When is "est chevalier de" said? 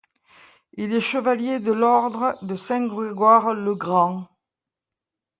0.95-1.71